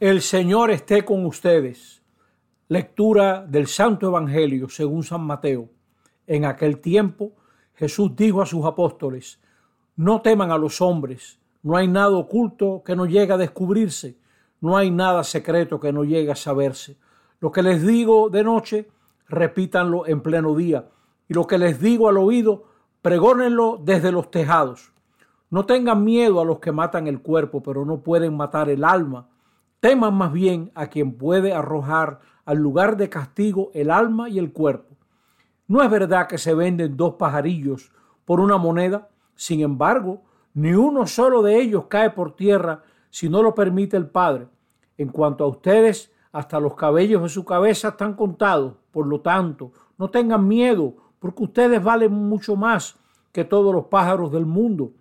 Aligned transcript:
El 0.00 0.22
Señor 0.22 0.70
esté 0.70 1.04
con 1.04 1.26
ustedes. 1.26 2.00
Lectura 2.68 3.44
del 3.46 3.66
Santo 3.66 4.06
Evangelio 4.06 4.70
según 4.70 5.02
San 5.02 5.20
Mateo. 5.20 5.68
En 6.26 6.46
aquel 6.46 6.80
tiempo 6.80 7.32
Jesús 7.74 8.16
dijo 8.16 8.40
a 8.40 8.46
sus 8.46 8.64
apóstoles, 8.64 9.42
no 9.96 10.22
teman 10.22 10.52
a 10.52 10.56
los 10.56 10.80
hombres, 10.80 11.38
no 11.62 11.76
hay 11.76 11.86
nada 11.86 12.16
oculto 12.16 12.82
que 12.82 12.96
no 12.96 13.04
llegue 13.04 13.34
a 13.34 13.36
descubrirse, 13.36 14.16
no 14.62 14.78
hay 14.78 14.90
nada 14.90 15.22
secreto 15.22 15.78
que 15.78 15.92
no 15.92 16.04
llegue 16.04 16.32
a 16.32 16.34
saberse. 16.34 16.96
Lo 17.38 17.52
que 17.52 17.62
les 17.62 17.86
digo 17.86 18.30
de 18.30 18.42
noche, 18.42 18.88
repítanlo 19.28 20.06
en 20.06 20.22
pleno 20.22 20.54
día, 20.54 20.88
y 21.28 21.34
lo 21.34 21.46
que 21.46 21.58
les 21.58 21.78
digo 21.78 22.08
al 22.08 22.16
oído, 22.16 22.64
pregónenlo 23.02 23.78
desde 23.84 24.12
los 24.12 24.30
tejados. 24.30 24.92
No 25.50 25.66
tengan 25.66 26.02
miedo 26.04 26.40
a 26.40 26.46
los 26.46 26.58
que 26.58 26.72
matan 26.72 27.06
el 27.06 27.20
cuerpo, 27.20 27.62
pero 27.62 27.84
no 27.84 28.00
pueden 28.00 28.34
matar 28.34 28.70
el 28.70 28.82
alma 28.82 29.28
Teman 29.80 30.14
más 30.14 30.32
bien 30.32 30.70
a 30.74 30.88
quien 30.88 31.16
puede 31.16 31.52
arrojar 31.52 32.20
al 32.44 32.58
lugar 32.58 32.96
de 32.96 33.08
castigo 33.08 33.70
el 33.74 33.90
alma 33.90 34.28
y 34.28 34.38
el 34.38 34.52
cuerpo. 34.52 34.94
No 35.66 35.82
es 35.82 35.90
verdad 35.90 36.26
que 36.26 36.36
se 36.36 36.54
venden 36.54 36.96
dos 36.96 37.14
pajarillos 37.14 37.92
por 38.24 38.40
una 38.40 38.58
moneda, 38.58 39.08
sin 39.34 39.60
embargo, 39.60 40.22
ni 40.52 40.72
uno 40.72 41.06
solo 41.06 41.42
de 41.42 41.60
ellos 41.60 41.86
cae 41.88 42.10
por 42.10 42.36
tierra 42.36 42.82
si 43.08 43.28
no 43.28 43.42
lo 43.42 43.54
permite 43.54 43.96
el 43.96 44.08
Padre. 44.08 44.48
En 44.98 45.08
cuanto 45.08 45.44
a 45.44 45.46
ustedes, 45.46 46.12
hasta 46.32 46.60
los 46.60 46.74
cabellos 46.74 47.22
de 47.22 47.28
su 47.28 47.44
cabeza 47.44 47.88
están 47.88 48.14
contados. 48.14 48.74
Por 48.90 49.06
lo 49.06 49.20
tanto, 49.20 49.72
no 49.96 50.10
tengan 50.10 50.46
miedo, 50.46 50.94
porque 51.18 51.44
ustedes 51.44 51.82
valen 51.82 52.12
mucho 52.12 52.56
más 52.56 52.96
que 53.32 53.44
todos 53.44 53.74
los 53.74 53.86
pájaros 53.86 54.30
del 54.30 54.46
mundo. 54.46 54.92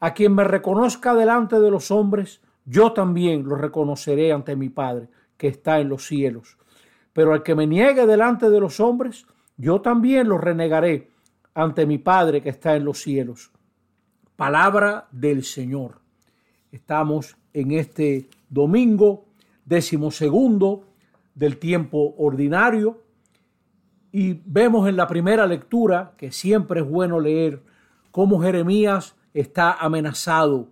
A 0.00 0.14
quien 0.14 0.34
me 0.34 0.44
reconozca 0.44 1.14
delante 1.14 1.58
de 1.58 1.70
los 1.70 1.90
hombres, 1.90 2.40
yo 2.68 2.92
también 2.92 3.44
lo 3.44 3.56
reconoceré 3.56 4.30
ante 4.30 4.54
mi 4.54 4.68
Padre 4.68 5.08
que 5.38 5.48
está 5.48 5.80
en 5.80 5.88
los 5.88 6.06
cielos. 6.06 6.58
Pero 7.14 7.32
al 7.32 7.42
que 7.42 7.54
me 7.54 7.66
niegue 7.66 8.06
delante 8.06 8.50
de 8.50 8.60
los 8.60 8.78
hombres, 8.78 9.26
yo 9.56 9.80
también 9.80 10.28
lo 10.28 10.36
renegaré 10.36 11.08
ante 11.54 11.86
mi 11.86 11.96
Padre 11.96 12.42
que 12.42 12.50
está 12.50 12.76
en 12.76 12.84
los 12.84 13.00
cielos. 13.00 13.50
Palabra 14.36 15.08
del 15.10 15.44
Señor. 15.44 16.00
Estamos 16.70 17.36
en 17.54 17.72
este 17.72 18.28
domingo 18.50 19.24
decimosegundo 19.64 20.84
del 21.34 21.56
tiempo 21.56 22.14
ordinario 22.18 23.00
y 24.12 24.40
vemos 24.44 24.88
en 24.88 24.96
la 24.96 25.06
primera 25.06 25.46
lectura, 25.46 26.12
que 26.18 26.32
siempre 26.32 26.80
es 26.80 26.88
bueno 26.88 27.18
leer, 27.18 27.62
cómo 28.10 28.40
Jeremías 28.40 29.16
está 29.32 29.72
amenazado. 29.72 30.68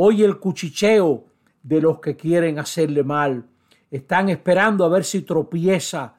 Hoy 0.00 0.22
el 0.22 0.38
cuchicheo 0.38 1.24
de 1.60 1.80
los 1.80 1.98
que 1.98 2.14
quieren 2.14 2.60
hacerle 2.60 3.02
mal. 3.02 3.46
Están 3.90 4.28
esperando 4.28 4.84
a 4.84 4.88
ver 4.88 5.02
si 5.02 5.22
tropieza. 5.22 6.14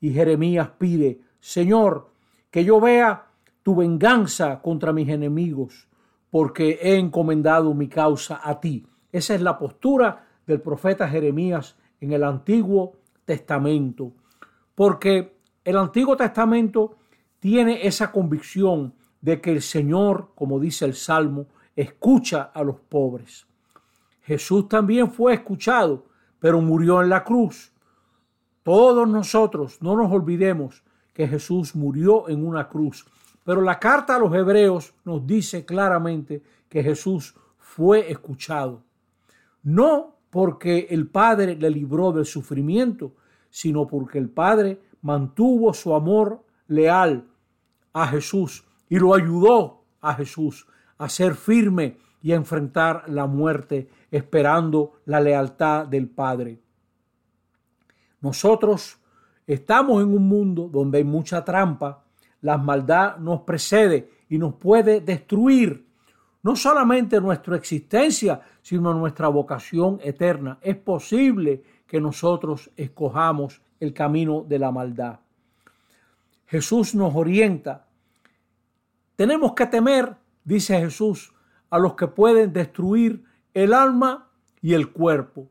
Y 0.00 0.12
Jeremías 0.12 0.70
pide, 0.76 1.20
Señor, 1.38 2.10
que 2.50 2.64
yo 2.64 2.80
vea 2.80 3.28
tu 3.62 3.76
venganza 3.76 4.60
contra 4.60 4.92
mis 4.92 5.08
enemigos, 5.08 5.86
porque 6.28 6.80
he 6.82 6.96
encomendado 6.96 7.72
mi 7.72 7.86
causa 7.86 8.40
a 8.42 8.58
ti. 8.58 8.84
Esa 9.12 9.36
es 9.36 9.42
la 9.42 9.56
postura 9.56 10.26
del 10.44 10.60
profeta 10.60 11.08
Jeremías 11.08 11.76
en 12.00 12.12
el 12.12 12.24
Antiguo 12.24 12.96
Testamento, 13.24 14.10
porque 14.74 15.36
el 15.64 15.76
Antiguo 15.76 16.16
Testamento 16.16 16.96
tiene 17.38 17.86
esa 17.86 18.10
convicción 18.10 18.92
de 19.20 19.40
que 19.40 19.52
el 19.52 19.62
Señor, 19.62 20.30
como 20.34 20.58
dice 20.58 20.84
el 20.84 20.94
Salmo, 20.94 21.46
escucha 21.76 22.50
a 22.54 22.62
los 22.62 22.76
pobres. 22.80 23.46
Jesús 24.22 24.68
también 24.68 25.10
fue 25.10 25.34
escuchado, 25.34 26.06
pero 26.38 26.60
murió 26.60 27.02
en 27.02 27.08
la 27.08 27.24
cruz. 27.24 27.72
Todos 28.62 29.08
nosotros 29.08 29.80
no 29.80 29.96
nos 29.96 30.12
olvidemos 30.12 30.82
que 31.12 31.26
Jesús 31.26 31.74
murió 31.74 32.28
en 32.28 32.46
una 32.46 32.68
cruz. 32.68 33.06
Pero 33.44 33.62
la 33.62 33.78
carta 33.78 34.16
a 34.16 34.18
los 34.18 34.34
hebreos 34.34 34.94
nos 35.04 35.26
dice 35.26 35.64
claramente 35.64 36.42
que 36.68 36.82
Jesús 36.82 37.34
fue 37.58 38.10
escuchado. 38.10 38.82
No 39.62 40.16
porque 40.30 40.86
el 40.90 41.08
Padre 41.08 41.56
le 41.56 41.70
libró 41.70 42.12
del 42.12 42.26
sufrimiento, 42.26 43.12
sino 43.50 43.86
porque 43.86 44.18
el 44.18 44.28
Padre 44.28 44.80
mantuvo 45.02 45.74
su 45.74 45.94
amor 45.94 46.44
leal 46.68 47.26
a 47.92 48.06
Jesús 48.06 48.64
y 48.88 48.98
lo 48.98 49.14
ayudó 49.14 49.82
a 50.00 50.14
Jesús 50.14 50.66
a 51.00 51.08
ser 51.08 51.34
firme 51.34 51.96
y 52.22 52.32
a 52.32 52.36
enfrentar 52.36 53.04
la 53.08 53.26
muerte 53.26 53.88
esperando 54.10 55.00
la 55.06 55.18
lealtad 55.18 55.86
del 55.86 56.08
Padre. 56.08 56.60
Nosotros 58.20 58.98
estamos 59.46 60.02
en 60.02 60.14
un 60.14 60.28
mundo 60.28 60.68
donde 60.68 60.98
hay 60.98 61.04
mucha 61.04 61.42
trampa, 61.42 62.04
la 62.42 62.58
maldad 62.58 63.16
nos 63.16 63.40
precede 63.40 64.10
y 64.28 64.36
nos 64.36 64.54
puede 64.54 65.00
destruir 65.00 65.86
no 66.42 66.54
solamente 66.54 67.18
nuestra 67.18 67.56
existencia, 67.56 68.42
sino 68.60 68.92
nuestra 68.92 69.28
vocación 69.28 70.00
eterna. 70.02 70.58
Es 70.60 70.76
posible 70.76 71.62
que 71.86 71.98
nosotros 71.98 72.70
escojamos 72.76 73.62
el 73.78 73.94
camino 73.94 74.44
de 74.46 74.58
la 74.58 74.70
maldad. 74.70 75.20
Jesús 76.46 76.94
nos 76.94 77.14
orienta. 77.14 77.86
Tenemos 79.16 79.54
que 79.54 79.66
temer, 79.66 80.16
dice 80.50 80.80
Jesús, 80.80 81.32
a 81.70 81.78
los 81.78 81.94
que 81.94 82.08
pueden 82.08 82.52
destruir 82.52 83.24
el 83.54 83.72
alma 83.72 84.28
y 84.60 84.74
el 84.74 84.90
cuerpo. 84.90 85.48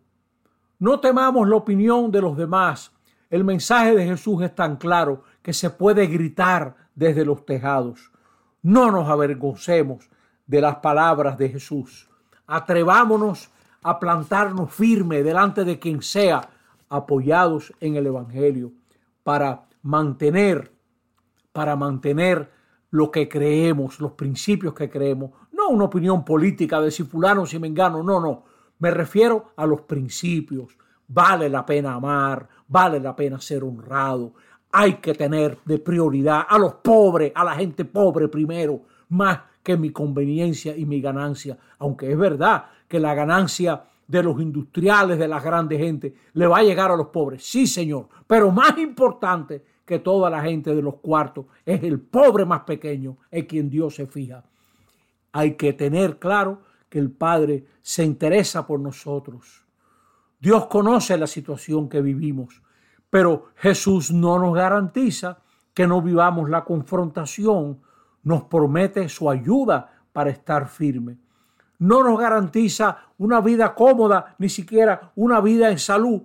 No 0.77 0.99
temamos 0.99 1.47
la 1.47 1.55
opinión 1.55 2.11
de 2.11 2.21
los 2.21 2.35
demás. 2.35 2.91
El 3.29 3.45
mensaje 3.45 3.95
de 3.95 4.05
Jesús 4.05 4.43
es 4.43 4.53
tan 4.53 4.75
claro 4.75 5.23
que 5.41 5.53
se 5.53 5.69
puede 5.69 6.07
gritar 6.07 6.75
desde 6.95 7.23
los 7.23 7.45
tejados. 7.45 8.11
No 8.61 8.91
nos 8.91 9.07
avergoncemos 9.07 10.09
de 10.45 10.59
las 10.59 10.75
palabras 10.77 11.37
de 11.37 11.47
Jesús. 11.47 12.09
Atrevámonos 12.45 13.49
a 13.81 13.99
plantarnos 13.99 14.73
firme 14.73 15.23
delante 15.23 15.63
de 15.63 15.79
quien 15.79 16.01
sea, 16.01 16.49
apoyados 16.89 17.71
en 17.79 17.95
el 17.95 18.07
Evangelio, 18.07 18.73
para 19.23 19.63
mantener, 19.81 20.73
para 21.53 21.77
mantener 21.77 22.51
lo 22.91 23.11
que 23.11 23.29
creemos, 23.29 23.99
los 23.99 24.13
principios 24.13 24.73
que 24.73 24.89
creemos, 24.89 25.31
no 25.51 25.69
una 25.69 25.85
opinión 25.85 26.25
política 26.25 26.81
de 26.81 26.91
si 26.91 27.03
fulano, 27.03 27.45
si 27.45 27.59
mengano, 27.59 28.01
no, 28.03 28.19
no, 28.19 28.43
me 28.79 28.91
refiero 28.91 29.51
a 29.55 29.65
los 29.65 29.81
principios. 29.81 30.77
Vale 31.07 31.49
la 31.49 31.65
pena 31.65 31.93
amar, 31.93 32.47
vale 32.67 32.99
la 32.99 33.15
pena 33.15 33.39
ser 33.41 33.63
honrado, 33.63 34.33
hay 34.71 34.95
que 34.95 35.13
tener 35.13 35.57
de 35.65 35.79
prioridad 35.79 36.45
a 36.47 36.57
los 36.57 36.75
pobres, 36.75 37.31
a 37.33 37.43
la 37.43 37.55
gente 37.55 37.85
pobre 37.85 38.27
primero, 38.27 38.81
más 39.09 39.39
que 39.63 39.75
mi 39.75 39.89
conveniencia 39.91 40.75
y 40.77 40.85
mi 40.85 41.01
ganancia, 41.01 41.57
aunque 41.79 42.11
es 42.11 42.17
verdad 42.17 42.65
que 42.87 42.99
la 42.99 43.13
ganancia 43.13 43.83
de 44.07 44.23
los 44.23 44.39
industriales, 44.41 45.19
de 45.19 45.27
las 45.27 45.43
grandes 45.43 45.79
gente, 45.79 46.15
le 46.33 46.47
va 46.47 46.59
a 46.59 46.63
llegar 46.63 46.91
a 46.91 46.95
los 46.95 47.07
pobres, 47.07 47.43
sí 47.43 47.67
señor, 47.67 48.07
pero 48.25 48.51
más 48.51 48.77
importante 48.77 49.63
que 49.89 49.97
toda 49.97 50.29
la 50.29 50.43
gente 50.43 50.75
de 50.75 50.83
los 50.83 50.97
cuartos, 50.97 51.47
es 51.65 51.81
el 51.81 51.99
pobre 51.99 52.45
más 52.45 52.61
pequeño 52.61 53.17
en 53.31 53.47
quien 53.47 53.71
Dios 53.71 53.95
se 53.95 54.05
fija. 54.05 54.43
Hay 55.31 55.55
que 55.55 55.73
tener 55.73 56.19
claro 56.19 56.61
que 56.89 56.99
el 56.99 57.09
Padre 57.09 57.65
se 57.81 58.03
interesa 58.03 58.67
por 58.67 58.79
nosotros. 58.79 59.65
Dios 60.39 60.67
conoce 60.67 61.17
la 61.17 61.25
situación 61.25 61.89
que 61.89 62.03
vivimos, 62.03 62.61
pero 63.09 63.47
Jesús 63.55 64.11
no 64.11 64.37
nos 64.37 64.53
garantiza 64.53 65.39
que 65.73 65.87
no 65.87 66.03
vivamos 66.03 66.51
la 66.51 66.63
confrontación, 66.63 67.81
nos 68.21 68.43
promete 68.43 69.09
su 69.09 69.27
ayuda 69.27 70.03
para 70.13 70.29
estar 70.29 70.67
firme. 70.67 71.17
No 71.79 72.03
nos 72.03 72.19
garantiza 72.19 72.95
una 73.17 73.41
vida 73.41 73.73
cómoda, 73.73 74.35
ni 74.37 74.49
siquiera 74.49 75.13
una 75.15 75.41
vida 75.41 75.71
en 75.71 75.79
salud. 75.79 76.21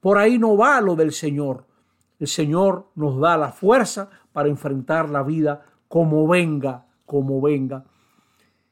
Por 0.00 0.16
ahí 0.16 0.38
no 0.38 0.56
va 0.56 0.80
lo 0.80 0.96
del 0.96 1.12
Señor. 1.12 1.66
El 2.22 2.28
Señor 2.28 2.86
nos 2.94 3.18
da 3.18 3.36
la 3.36 3.50
fuerza 3.50 4.08
para 4.32 4.48
enfrentar 4.48 5.10
la 5.10 5.24
vida 5.24 5.66
como 5.88 6.28
venga, 6.28 6.86
como 7.04 7.40
venga. 7.40 7.84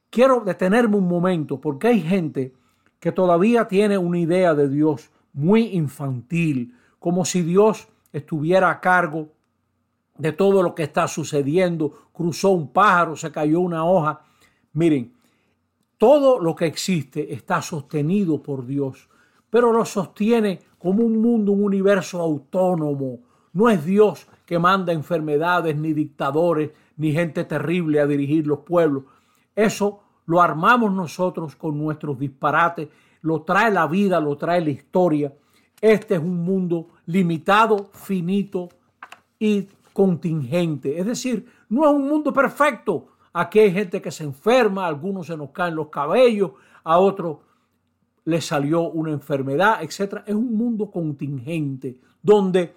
Quiero 0.08 0.42
detenerme 0.42 0.94
un 0.94 1.08
momento 1.08 1.60
porque 1.60 1.88
hay 1.88 2.00
gente 2.00 2.54
que 3.00 3.10
todavía 3.10 3.66
tiene 3.66 3.98
una 3.98 4.20
idea 4.20 4.54
de 4.54 4.68
Dios 4.68 5.10
muy 5.32 5.62
infantil, 5.72 6.76
como 7.00 7.24
si 7.24 7.42
Dios 7.42 7.88
estuviera 8.12 8.70
a 8.70 8.80
cargo 8.80 9.30
de 10.16 10.30
todo 10.30 10.62
lo 10.62 10.72
que 10.76 10.84
está 10.84 11.08
sucediendo. 11.08 11.92
Cruzó 12.12 12.50
un 12.50 12.68
pájaro, 12.68 13.16
se 13.16 13.32
cayó 13.32 13.58
una 13.58 13.84
hoja. 13.84 14.20
Miren, 14.74 15.12
todo 15.98 16.38
lo 16.38 16.54
que 16.54 16.66
existe 16.66 17.34
está 17.34 17.60
sostenido 17.62 18.40
por 18.40 18.64
Dios, 18.64 19.08
pero 19.50 19.72
lo 19.72 19.84
sostiene 19.84 20.60
como 20.78 21.02
un 21.02 21.20
mundo, 21.20 21.50
un 21.50 21.64
universo 21.64 22.20
autónomo, 22.20 23.28
no 23.52 23.68
es 23.68 23.84
Dios 23.84 24.26
que 24.46 24.58
manda 24.58 24.92
enfermedades, 24.92 25.76
ni 25.76 25.92
dictadores, 25.92 26.70
ni 26.96 27.12
gente 27.12 27.44
terrible 27.44 28.00
a 28.00 28.06
dirigir 28.06 28.46
los 28.46 28.60
pueblos. 28.60 29.04
Eso 29.54 30.02
lo 30.26 30.40
armamos 30.40 30.92
nosotros 30.92 31.56
con 31.56 31.78
nuestros 31.78 32.18
disparates, 32.18 32.88
lo 33.22 33.42
trae 33.42 33.70
la 33.70 33.86
vida, 33.86 34.20
lo 34.20 34.36
trae 34.36 34.60
la 34.60 34.70
historia. 34.70 35.32
Este 35.80 36.14
es 36.14 36.20
un 36.20 36.42
mundo 36.44 36.88
limitado, 37.06 37.90
finito 37.92 38.68
y 39.38 39.68
contingente. 39.92 40.98
Es 40.98 41.06
decir, 41.06 41.46
no 41.68 41.84
es 41.84 41.92
un 41.94 42.08
mundo 42.08 42.32
perfecto. 42.32 43.08
Aquí 43.32 43.58
hay 43.58 43.72
gente 43.72 44.00
que 44.02 44.10
se 44.10 44.24
enferma, 44.24 44.84
a 44.84 44.88
algunos 44.88 45.26
se 45.26 45.36
nos 45.36 45.50
caen 45.50 45.74
los 45.74 45.88
cabellos, 45.88 46.52
a 46.84 46.98
otros 46.98 47.38
le 48.24 48.40
salió 48.40 48.82
una 48.82 49.12
enfermedad, 49.12 49.82
etc. 49.82 50.22
Es 50.26 50.34
un 50.34 50.56
mundo 50.56 50.90
contingente 50.90 51.98
donde 52.22 52.76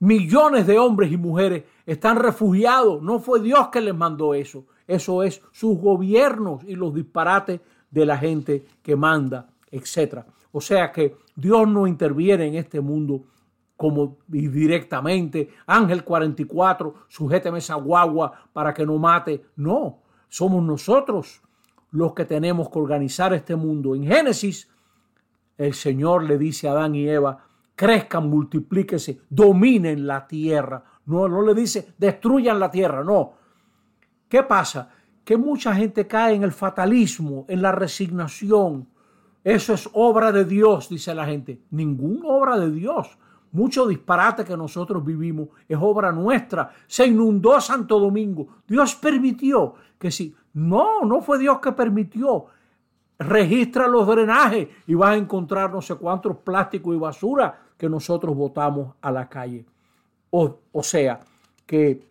millones 0.00 0.66
de 0.66 0.78
hombres 0.78 1.10
y 1.12 1.16
mujeres 1.16 1.64
están 1.86 2.16
refugiados. 2.16 3.02
No 3.02 3.20
fue 3.20 3.40
Dios 3.40 3.68
que 3.68 3.80
les 3.80 3.94
mandó 3.94 4.34
eso. 4.34 4.66
Eso 4.86 5.22
es 5.22 5.42
sus 5.52 5.78
gobiernos 5.78 6.64
y 6.64 6.74
los 6.74 6.94
disparates 6.94 7.60
de 7.90 8.06
la 8.06 8.16
gente 8.16 8.64
que 8.82 8.96
manda, 8.96 9.48
etc. 9.70 10.20
O 10.52 10.60
sea 10.60 10.92
que 10.92 11.16
Dios 11.36 11.68
no 11.68 11.86
interviene 11.86 12.46
en 12.46 12.54
este 12.54 12.80
mundo 12.80 13.24
como 13.76 14.18
directamente, 14.26 15.50
Ángel 15.66 16.02
44, 16.02 16.94
sujéteme 17.06 17.58
esa 17.58 17.76
guagua 17.76 18.32
para 18.52 18.74
que 18.74 18.84
no 18.84 18.98
mate. 18.98 19.44
No, 19.54 20.00
somos 20.28 20.64
nosotros 20.64 21.40
los 21.92 22.12
que 22.12 22.24
tenemos 22.24 22.68
que 22.70 22.78
organizar 22.78 23.32
este 23.34 23.54
mundo. 23.54 23.94
En 23.94 24.04
Génesis, 24.04 24.68
el 25.56 25.74
Señor 25.74 26.24
le 26.24 26.38
dice 26.38 26.66
a 26.66 26.72
Adán 26.72 26.96
y 26.96 27.08
Eva, 27.08 27.47
crezcan, 27.78 28.28
multiplíquense, 28.28 29.20
dominen 29.30 30.04
la 30.04 30.26
tierra. 30.26 30.82
No, 31.06 31.28
no 31.28 31.42
le 31.42 31.54
dice, 31.54 31.94
destruyan 31.96 32.58
la 32.58 32.72
tierra, 32.72 33.04
no. 33.04 33.34
¿Qué 34.28 34.42
pasa? 34.42 34.90
Que 35.24 35.36
mucha 35.36 35.72
gente 35.76 36.04
cae 36.08 36.34
en 36.34 36.42
el 36.42 36.50
fatalismo, 36.50 37.46
en 37.48 37.62
la 37.62 37.70
resignación. 37.70 38.88
Eso 39.44 39.74
es 39.74 39.88
obra 39.92 40.32
de 40.32 40.44
Dios, 40.44 40.88
dice 40.88 41.14
la 41.14 41.24
gente. 41.24 41.60
Ninguna 41.70 42.26
obra 42.26 42.58
de 42.58 42.68
Dios. 42.72 43.16
Mucho 43.52 43.86
disparate 43.86 44.44
que 44.44 44.56
nosotros 44.56 45.04
vivimos 45.04 45.50
es 45.68 45.78
obra 45.80 46.10
nuestra. 46.10 46.72
Se 46.88 47.06
inundó 47.06 47.60
Santo 47.60 48.00
Domingo. 48.00 48.48
Dios 48.66 48.96
permitió 48.96 49.74
que 50.00 50.10
si 50.10 50.34
no, 50.54 51.02
no 51.04 51.20
fue 51.20 51.38
Dios 51.38 51.60
que 51.60 51.70
permitió. 51.70 52.46
Registra 53.20 53.86
los 53.86 54.04
drenajes 54.04 54.68
y 54.88 54.94
vas 54.94 55.10
a 55.10 55.16
encontrar 55.16 55.72
no 55.72 55.80
sé 55.80 55.94
cuántos 55.94 56.38
plásticos 56.38 56.96
y 56.96 56.98
basura 56.98 57.67
que 57.78 57.88
nosotros 57.88 58.36
botamos 58.36 58.94
a 59.00 59.10
la 59.10 59.28
calle. 59.28 59.64
O, 60.30 60.58
o 60.72 60.82
sea, 60.82 61.20
que 61.64 62.02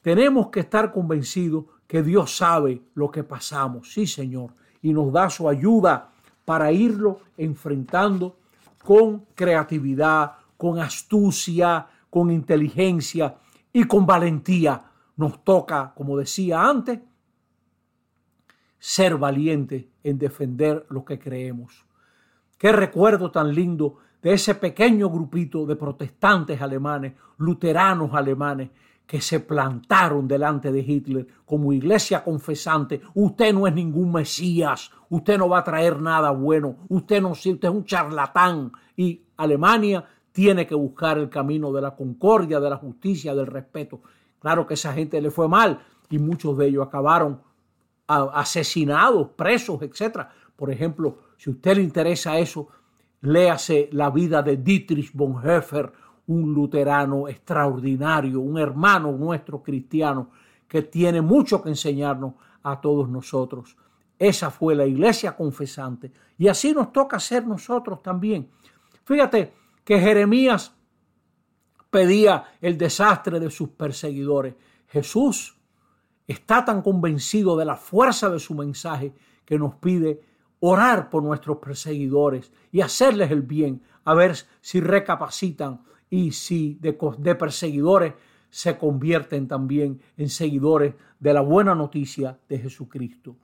tenemos 0.00 0.48
que 0.48 0.60
estar 0.60 0.92
convencidos 0.92 1.64
que 1.86 2.02
Dios 2.02 2.36
sabe 2.36 2.80
lo 2.94 3.10
que 3.10 3.24
pasamos, 3.24 3.92
sí 3.92 4.06
Señor, 4.06 4.54
y 4.80 4.92
nos 4.92 5.12
da 5.12 5.28
su 5.28 5.48
ayuda 5.48 6.10
para 6.44 6.72
irlo 6.72 7.20
enfrentando 7.36 8.36
con 8.82 9.26
creatividad, 9.34 10.32
con 10.56 10.78
astucia, 10.78 11.86
con 12.08 12.30
inteligencia 12.30 13.36
y 13.72 13.84
con 13.84 14.06
valentía. 14.06 14.82
Nos 15.16 15.44
toca, 15.44 15.92
como 15.94 16.16
decía 16.16 16.62
antes, 16.62 17.00
ser 18.78 19.16
valientes 19.16 19.84
en 20.02 20.18
defender 20.18 20.86
lo 20.88 21.04
que 21.04 21.18
creemos. 21.18 21.84
Qué 22.56 22.72
recuerdo 22.72 23.30
tan 23.30 23.54
lindo 23.54 23.98
de 24.22 24.32
ese 24.32 24.54
pequeño 24.54 25.08
grupito 25.08 25.66
de 25.66 25.76
protestantes 25.76 26.60
alemanes, 26.60 27.14
luteranos 27.38 28.14
alemanes, 28.14 28.70
que 29.10 29.20
se 29.20 29.40
plantaron 29.40 30.28
delante 30.28 30.70
de 30.70 30.80
Hitler 30.80 31.26
como 31.44 31.72
iglesia 31.72 32.22
confesante. 32.22 33.00
Usted 33.14 33.52
no 33.52 33.66
es 33.66 33.74
ningún 33.74 34.12
Mesías, 34.12 34.92
usted 35.08 35.36
no 35.36 35.48
va 35.48 35.58
a 35.58 35.64
traer 35.64 36.00
nada 36.00 36.30
bueno, 36.30 36.76
usted 36.88 37.20
no 37.20 37.30
usted 37.30 37.58
es 37.60 37.70
un 37.70 37.84
charlatán. 37.84 38.70
Y 38.96 39.22
Alemania 39.36 40.04
tiene 40.30 40.64
que 40.64 40.76
buscar 40.76 41.18
el 41.18 41.28
camino 41.28 41.72
de 41.72 41.80
la 41.80 41.96
concordia, 41.96 42.60
de 42.60 42.70
la 42.70 42.76
justicia, 42.76 43.34
del 43.34 43.48
respeto. 43.48 44.00
Claro 44.38 44.64
que 44.64 44.74
esa 44.74 44.92
gente 44.92 45.20
le 45.20 45.32
fue 45.32 45.48
mal 45.48 45.80
y 46.08 46.18
muchos 46.18 46.56
de 46.56 46.68
ellos 46.68 46.86
acabaron 46.86 47.40
asesinados, 48.06 49.30
presos, 49.30 49.82
etc. 49.82 50.20
Por 50.54 50.70
ejemplo, 50.70 51.18
si 51.36 51.50
a 51.50 51.52
usted 51.52 51.76
le 51.76 51.82
interesa 51.82 52.38
eso, 52.38 52.68
léase 53.22 53.88
la 53.92 54.10
vida 54.10 54.42
de 54.42 54.56
Dietrich 54.56 55.12
Bonhoeffer, 55.12 55.92
un 56.26 56.54
luterano 56.54 57.28
extraordinario, 57.28 58.40
un 58.40 58.58
hermano 58.58 59.12
nuestro 59.12 59.62
cristiano 59.62 60.30
que 60.68 60.82
tiene 60.82 61.20
mucho 61.20 61.62
que 61.62 61.70
enseñarnos 61.70 62.34
a 62.62 62.80
todos 62.80 63.08
nosotros. 63.08 63.76
Esa 64.18 64.50
fue 64.50 64.74
la 64.74 64.86
iglesia 64.86 65.34
confesante 65.34 66.12
y 66.38 66.46
así 66.48 66.72
nos 66.72 66.92
toca 66.92 67.18
ser 67.18 67.46
nosotros 67.46 68.02
también. 68.02 68.48
Fíjate 69.04 69.52
que 69.82 69.98
Jeremías 69.98 70.74
pedía 71.90 72.44
el 72.60 72.78
desastre 72.78 73.40
de 73.40 73.50
sus 73.50 73.70
perseguidores. 73.70 74.54
Jesús 74.86 75.56
está 76.26 76.64
tan 76.64 76.82
convencido 76.82 77.56
de 77.56 77.64
la 77.64 77.76
fuerza 77.76 78.28
de 78.28 78.38
su 78.38 78.54
mensaje 78.54 79.12
que 79.44 79.58
nos 79.58 79.74
pide 79.76 80.20
orar 80.60 81.10
por 81.10 81.22
nuestros 81.22 81.58
perseguidores 81.58 82.52
y 82.70 82.80
hacerles 82.82 83.30
el 83.30 83.42
bien, 83.42 83.82
a 84.04 84.14
ver 84.14 84.36
si 84.60 84.80
recapacitan 84.80 85.80
y 86.08 86.32
si 86.32 86.78
de, 86.80 86.96
de, 87.18 87.34
perseguidores 87.34 88.14
se 88.50 88.76
convierten 88.76 89.48
también 89.48 90.00
en 90.16 90.28
seguidores 90.28 90.94
de 91.18 91.34
la 91.34 91.40
buena 91.40 91.74
noticia 91.74 92.38
de 92.48 92.58
Jesucristo. 92.58 93.36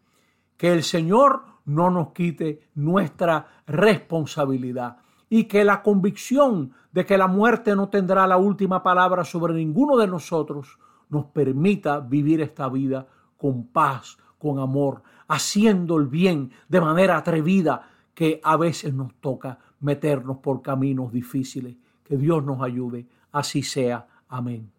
Que 0.56 0.72
el 0.72 0.82
Señor 0.82 1.42
no 1.64 1.90
nos 1.90 2.12
quite 2.12 2.68
nuestra 2.74 3.62
responsabilidad 3.66 4.98
y 5.28 5.44
que 5.44 5.64
la 5.64 5.82
convicción 5.82 6.72
de 6.92 7.04
que 7.04 7.18
la 7.18 7.26
muerte 7.26 7.74
no 7.74 7.88
tendrá 7.88 8.26
la 8.26 8.36
última 8.36 8.82
palabra 8.82 9.24
sobre 9.24 9.54
ninguno 9.54 9.96
de 9.96 10.06
nosotros 10.06 10.78
nos 11.08 11.26
permita 11.26 12.00
vivir 12.00 12.40
esta 12.40 12.68
vida 12.68 13.06
con 13.36 13.66
paz, 13.68 14.18
con 14.38 14.58
amor, 14.58 15.02
haciendo 15.28 15.96
el 15.96 16.06
bien 16.06 16.52
de 16.68 16.80
manera 16.80 17.16
atrevida 17.16 17.88
que 18.14 18.40
a 18.42 18.56
veces 18.56 18.94
nos 18.94 19.14
toca 19.14 19.58
meternos 19.80 20.38
por 20.38 20.62
caminos 20.62 21.12
difíciles. 21.12 21.76
Que 22.04 22.16
Dios 22.16 22.44
nos 22.44 22.62
ayude. 22.62 23.06
Así 23.32 23.62
sea. 23.62 24.06
Amén. 24.28 24.75